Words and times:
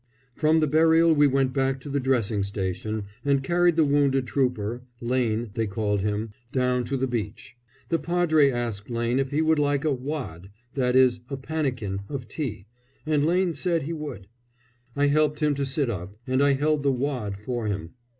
From 0.33 0.61
the 0.61 0.67
burial 0.67 1.13
we 1.13 1.27
went 1.27 1.53
back 1.53 1.79
to 1.81 1.87
the 1.87 1.99
dressing 1.99 2.41
station 2.41 3.03
and 3.23 3.43
carried 3.43 3.75
the 3.75 3.85
wounded 3.85 4.25
trooper 4.25 4.81
Lane, 4.99 5.51
they 5.53 5.67
called 5.67 6.01
him 6.01 6.31
down 6.51 6.85
to 6.85 6.97
the 6.97 7.05
beach. 7.05 7.55
The 7.89 7.99
padre 7.99 8.49
asked 8.49 8.89
Lane 8.89 9.19
if 9.19 9.29
he 9.29 9.43
would 9.43 9.59
like 9.59 9.85
a 9.85 9.93
"wad," 9.93 10.49
that 10.73 10.95
is 10.95 11.19
a 11.29 11.37
pannikin, 11.37 11.99
of 12.09 12.27
tea, 12.27 12.65
and 13.05 13.23
Lane 13.23 13.53
said 13.53 13.83
he 13.83 13.93
would. 13.93 14.25
I 14.95 15.05
helped 15.05 15.39
him 15.39 15.53
to 15.53 15.67
sit 15.67 15.87
up, 15.87 16.17
and 16.25 16.41
I 16.41 16.53
held 16.53 16.81
the 16.81 16.91
"wad" 16.91 17.37
for 17.37 17.67
him. 17.67 17.91